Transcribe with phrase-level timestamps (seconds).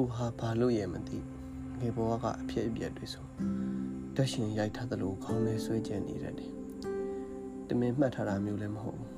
[0.00, 1.18] ကိုဟာဘာလို့ရဲမသိ
[1.80, 3.26] ငယ်ဘဝကအဖြစ်အပျက်တွေဆို
[4.14, 6.34] တက်ရှင်ရိုက်ထားသလိုခေါင်းထဲဆွဲကျင်နေတယ်
[7.68, 9.10] တမင်မှတ်ထားတာမျိုးလည်းမဟုတ်ဘူး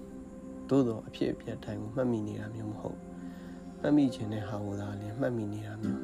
[0.68, 2.98] သို့တော့အဖြစ်အပျက်တိုင်းကိုမှတ်မိနေတာမျိုးမဟုတ်
[3.80, 6.02] မှတ်မိခြင်းတဲ့ဟာကိုသာလည်းမှတ်မိနေတာမျိုး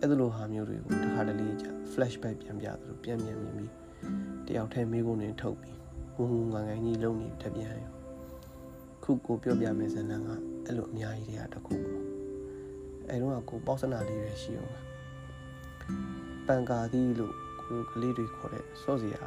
[0.00, 3.72] အဲ့လိုဟာမျိုးတွေကိုတစ်ခါတလေကြာ flashback ပြန်ပြသလိုပြန်ပြန်မြင်ပြီး
[4.46, 5.78] တယောက်တည်းမိကုန်နေထုတ်ပြီး
[6.16, 7.92] ငုံငုံငန်ငန်ကြီးလုံနေတပြန်ရော
[9.02, 10.28] ခုကိုပြောပြမယ်ဇလန်က
[10.64, 12.09] အဲ့လိုအများကြီးတွေကတခုပေါ့
[13.10, 14.72] အဲတော့ကိုပေါ့စနာလေးပဲရှိအောင်
[16.46, 19.22] ပန်ကာသီးလို့ကိုကလေးတွေခေါ်တဲ့စော့စရာ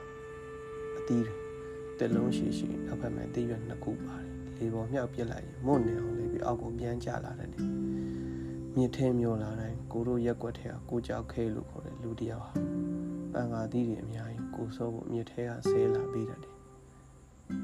[0.97, 1.35] အသီးတွေ
[1.99, 7.49] တက်လုံးရှိရှိနောက်ဖက်မှာအသီးရွက်နှစ်ခုပါတယ်လေပေါ်မြောက်ပြစ်လိုက်ရင်မွတ်နေအောင်လေးပြီးအောက်ကိုပြန်ကျလာတယ်
[8.75, 12.53] မြစ်ထဲမျောလာတိုင်းကိုတို့ရက်ွက်ထဲကကိုကြောက်ခဲလို့ခေါ်တဲ့လူတယောက်ဟာ
[13.33, 16.39] ပန်ကာသီးတွေအများကြီးကိုစောဖို့မြစ်ထဲကဆဲလာပြီးတယ်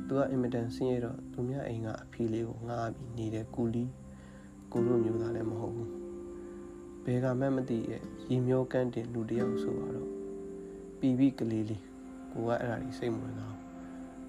[0.08, 3.86] သူကအင်မတန်ဆင်းရဲတော့သူများအိမ်ကအဖီလေးကိုငှားပြီးနေတဲ့ကူလီ
[4.72, 4.99] ကိုတို့မျိုးသားလည်းမဟုတ်ဘူးဘ
[7.14, 10.10] ယ်ကမှမသိရဲ့ရီမျောကန့်တင်လူတယောက်ဆိုတော့
[11.00, 11.84] ပီပီကလေးလေး
[12.32, 13.58] ကိုကအဲ့ဒါကြီးစိတ်ဝင်စား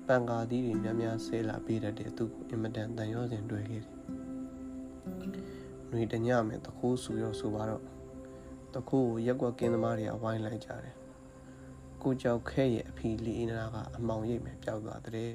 [0.07, 3.97] ပန်ကာသီးတွေများများဆဲလာပေးတတ်တဲ့သူ့ကိုအင်မတန်တန်ရောစင်တွေ့ခဲ့တယ်။
[5.89, 7.83] ຫນွေတညမဲ့တခိုးဆူရောဆိုပါတော့
[8.75, 10.95] တခိုးကိုရက်ွက်ကင်းသမားတွေကဝိုင်းလိုက်ကြတယ်။
[12.03, 15.31] ကိုကြောက်ခဲရဲ့အဖီလီအနာကအမောင်ရိပ်မဲ့ပျောက်သွားတဲ့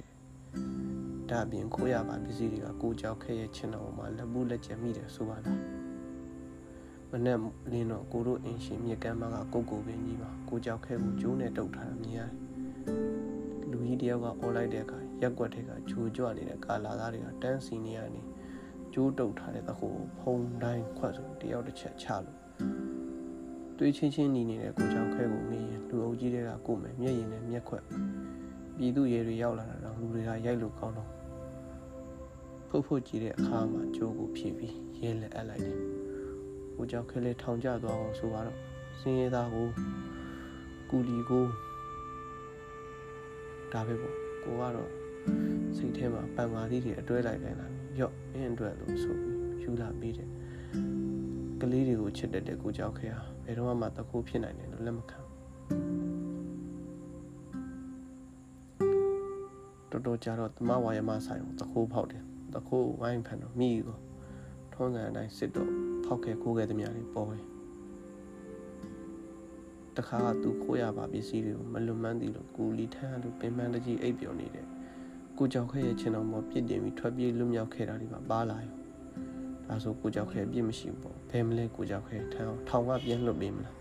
[1.30, 5.75] ။ဒါအပြင်ခိုးရပါပစ္စည်းတွေကကိုကြောက်ခဲရဲ့ချင်တော်မှာလက်ဘူးလက်ကျမိတယ်ဆိုပါလား။မ
[7.26, 7.38] နဲ့
[7.72, 12.32] လင်းတော့ကိုတို့အင်ရှင်မြက်ကမ်းမကကိုကိုပင်ကြီးပါကိုကြောက်ခဲကိုကျိုးနဲ့တုတ်ထားတာမြင်ရတယ်။
[13.72, 18.22] လူကြီးတယောက်ကអော်လိုက်တဲ့အခါရက်ွက်တွေကဂျိုကြွနေတဲ့ကာလာသားတွေကတန်းစီနေရနေ
[18.94, 19.88] ကျိုးတုတ်ထားတဲ့သခု
[20.20, 22.38] ဖုံတိုင်းခွက်ဆိုတယောက်တစ်ချက်ချလို့
[23.78, 27.84] တွေးချင်းချင်းနေနေတဲ့ကိုကြောက်ခဲကိုမေးရင်လူအုပ်ကြီးတွေကကိုမယ်မျက်ရည်နဲ့မျက်ခွက်
[28.78, 31.10] ပြည်သူရဲတွေရောက်လာတာတော့လူတွေကရိုက်လို့ကောင်းတော့
[32.70, 35.80] ဖုတ်ဖုတ်ကြည့်တဲ့အခါမှာကြိုးကိုဖြည့်ပြီးရဲလက်အပ်လိုက်တယ်။
[36.78, 38.58] ကိုကြောက်ခဲလေးထောင်ကျသွားအောင်ဆိုတော့
[39.00, 39.68] စင်းရဲသားကို
[40.90, 41.46] ကူလီကို
[43.72, 44.90] ဒါပဲပေါ့ကိုကတော့
[45.78, 50.30] စိတ်ထဲမှာပန်မာသီးတွေအတွဲလိုက်တယ်လားရော့အင်းအတွက်လို့ဆိုပြီးယူလာပြီးတယ်
[51.62, 55.20] ကလေးတွေကိုချစ်တတ်တဲ့ကိုကြောက်ခဲဟာဘယ်တော့မှတခုဖြစ်နိုင်တယ်လို့လက်မခံ
[59.92, 63.98] တော်တော်ကြာတော့တမဝါယမဆိုင်ကိုတခိုးဖောက်တယ်တခိုးဝိုင်းဖန်တော့မိကို
[64.74, 65.72] ထုံးစံအတိုင်းစစ်တော့
[66.06, 67.38] ဖောက်ခဲ့ခိုးခဲ့သမျှတွေပေါ်ပဲ
[69.98, 74.66] တခါကသူခိုးရပါပစ္စည်းတွေကိုမလွန်မန်းသည်လို့ကူလီထန်းလို့ပင်ပန်းတကြီးအိပ်ပျော်နေတဲ့
[75.38, 78.76] ကိုကြောက်ခဲရဲ့ချင်တော်မောပြစ်တင်ပြီးထွက်ပြေးလွတ်မြောက်ခဲ့တာဒီမှာပါလာရော
[79.68, 83.76] ဒါဆိုကိုကြောက်ခဲပြစ်မရှိဘူးပေါ့ဘယ်မလဲကိုကြောက်ခဲထန်းထောင်ကပြန်လွတ်ပေးမလား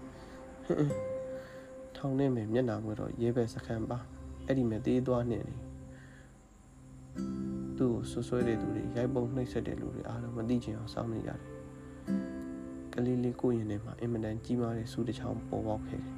[1.97, 3.99] ထောင်နဲ့မယ်မျက်နှာငွေတော့ရေးပဲစခန်းပါ
[4.47, 5.59] အဲ့ဒီမဲ့သေးသွားနေတယ်
[7.77, 11.54] သူ့ကိုဆွဆွဲတဲ့သူတွေရိုက်ပုံနှိပ်စက်တဲ့လူတွေအားလုံးမသိချင်အောင်စောင့်နေကြတယ်
[12.93, 16.13] ကလေးလေးကိုရင်ထဲမှာအင်မတန်ကြီးမားတဲ့စူးတစ်ချောင်းပေါ်ပေါက်ခဲ့တယ်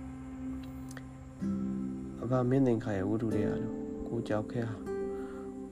[2.22, 3.76] အဘမင်းသင်္ခါရဲ့ဝတ္ထုတွေအားလုံး
[4.08, 4.76] ကိုကြောက်ခဲဟာ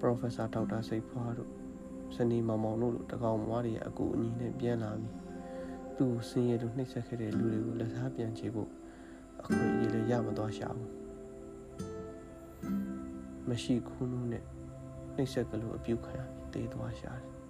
[0.00, 1.50] Professor ဒေါက်တာစိတ်ဖွားတို့
[2.14, 5.14] စနီမောင်မောင်တို့လိုတကောင်မွားတွေရဲ့အကူအညီနဲ့ပြန်လာပြီး
[5.98, 8.70] သူ့ဆင်းရဲလို့နှိပ်စက်ခဲ့တဲ့လူတွေကိုလက်စားပြန်ချေဖို့
[9.38, 10.90] အခွင့်အရေးလည်းရမသွားရှာဘူး
[13.48, 14.44] မရှိခုနုနဲ့
[15.14, 16.20] နှိပ်စက်ကလေးအပြုတ်ခံရ
[16.50, 17.43] ပြီးတေးသွားရှာတယ်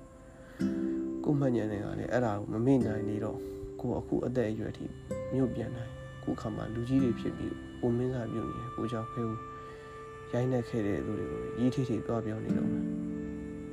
[1.24, 3.38] ကိုမှညံတွေကလည်းအဲ့ဒါကိုမမေ့နိုင်နေတော့
[3.80, 4.84] ကိုအခုအသက်အရွယ်ထိ
[5.32, 5.92] မြို့ပြန်နိုင်
[6.24, 9.36] ကိုခါမှာလူကြီးတွေဖြစ်ပြီးကိုမင်းစားပြုတ်နေကိုကြောက်ခဲကို
[10.32, 12.84] ရိုင်းနှက်ခဲ့တဲ့လူတွေကိုရီးထိထိသွားပြောနေတော့မယ်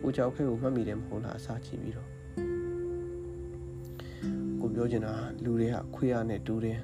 [0.01, 2.09] ကိုကြောက်ခဲကိုမှတ်မိတယ်မဟုတ်လားအစာချပြီးတော့
[4.61, 5.13] ကိုပြောချင်တာ
[5.44, 6.79] လူတွေကခွေးရနဲ့တူတယ်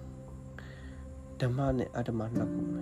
[1.42, 2.82] ဓမ္မနဲ့အတ္တမနှစ်ခုပဲ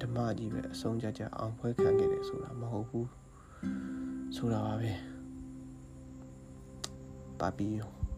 [0.00, 3.08] ဓမ္မကြီးပဲအဆုံးကြကြအောင်ဖွဲခံခဲ့တယ်ဆိုတာမဟုတ်ဘူး
[4.36, 5.09] ဆိုတာပါပဲ
[7.40, 8.09] 爸比哟。